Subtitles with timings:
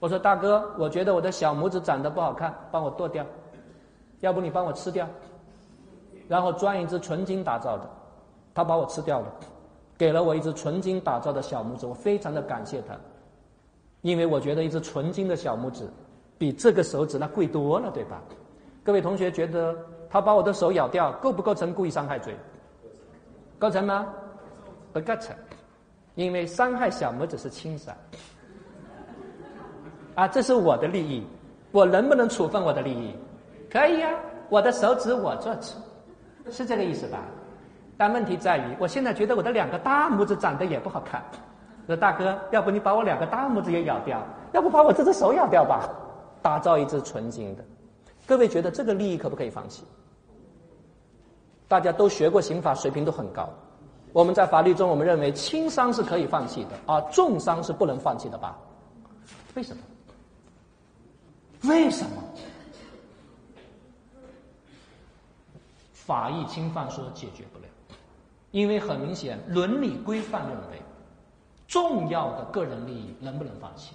[0.00, 3.24] 我说大哥，我觉得我的小拇指长得不好看，帮我剁掉，
[4.20, 5.08] 要不你帮我吃掉，
[6.28, 7.88] 然后装一只纯金打造的，
[8.54, 9.32] 他把我吃掉了，
[9.96, 12.94] 给了我一只纯金打造的小拇指，我非常的感谢他，
[14.02, 15.88] 因为我觉得一只纯金的小拇指
[16.36, 18.20] 比这个手指那贵多了，对吧？
[18.82, 19.74] 各位同学觉得
[20.10, 22.36] 他把我的手咬掉，构不构成故意伤害罪？
[23.58, 24.06] 构成吗？
[24.92, 25.34] 不构成，
[26.14, 27.94] 因为伤害小拇指是轻伤。
[30.14, 31.26] 啊，这是我的利益，
[31.72, 33.14] 我能不能处分我的利益？
[33.70, 34.10] 可以呀，
[34.48, 35.72] 我的手指我做主，
[36.50, 37.18] 是这个意思吧？
[37.96, 41.22] 但问题在于，我现在觉得我的两个大拇指长得也不好看。
[41.86, 44.22] 说大哥，要不你把我两个大拇指也咬掉，
[44.52, 45.88] 要不把我这只手咬掉吧？
[46.40, 47.64] 打造一只纯金的。
[48.26, 49.84] 各位觉得这个利益可不可以放弃？
[51.68, 53.48] 大家都学过刑法，水平都很高。
[54.12, 58.56] 我们在法律中，我们认为轻伤是可以放弃的，而重伤是不能放弃的吧？
[59.54, 59.82] 为什么？
[61.66, 62.22] 为什么？
[65.92, 67.64] 法益侵犯说解决不了，
[68.50, 70.82] 因为很明显，伦理规范认为，
[71.66, 73.94] 重要的个人利益能不能放弃？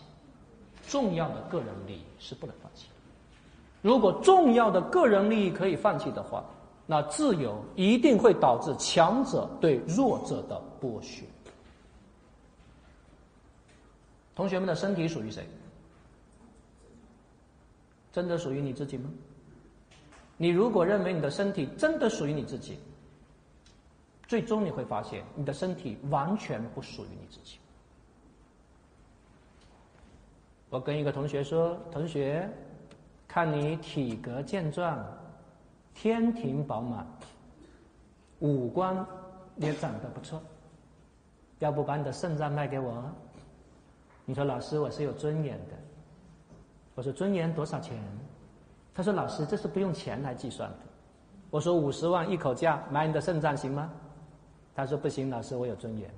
[0.88, 2.94] 重要的个人利益是不能放弃的。
[3.84, 6.44] 如果重要的个人利益可以放弃的话，
[6.88, 11.24] 那自由一定会导致强者对弱者的剥削。
[14.36, 15.48] 同学们的身体属于谁？
[18.12, 19.10] 真的属于你自己吗？
[20.38, 22.80] 你如果认为你的身体真的属于你自己，
[24.26, 27.58] 最终你会发现你的身体完全不属于你自己。
[30.70, 32.50] 我跟一个同学说：“同学，
[33.28, 35.06] 看你体格健壮，
[35.94, 37.06] 天庭饱满，
[38.40, 39.06] 五官
[39.58, 40.42] 也长得不错，
[41.58, 43.04] 要不把你的肾脏卖给我？”
[44.26, 45.74] 你说：“老师，我是有尊严的。”
[47.00, 47.98] 我说尊严多少钱？
[48.94, 50.76] 他说老师这是不用钱来计算的。
[51.50, 53.90] 我说五十万一口价买你的肾脏行吗？
[54.76, 56.12] 他说不行，老师我有尊严。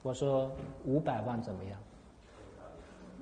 [0.00, 0.50] 我说
[0.86, 1.78] 五百万怎么样？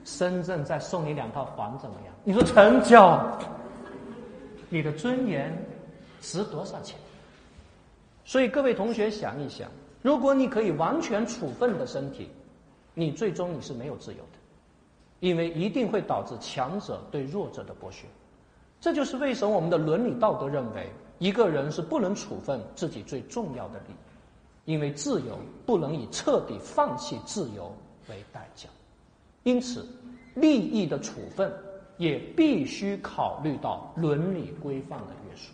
[0.04, 2.14] 深圳再送你两套房怎么样？
[2.22, 3.36] 你说成交？
[4.68, 5.52] 你的尊严
[6.20, 6.96] 值多少钱？
[8.24, 9.68] 所以各位同学想一想，
[10.02, 12.30] 如果你可以完全处分你的身体，
[12.94, 14.38] 你最终你是没有自由的。
[15.20, 18.06] 因为一定会导致强者对弱者的剥削，
[18.80, 27.74] 这就是为什么我们的伦理道德认为一个人是不能处分自己最重要的利益，因为自由不能以彻底放弃自由
[28.08, 28.68] 为代价，
[29.44, 29.86] 因此
[30.34, 31.50] 利益的处分
[31.96, 35.52] 也必须考虑到伦理规范的约束。